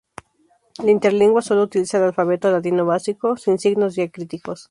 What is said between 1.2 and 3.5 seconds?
sólo utiliza el alfabeto latino básico,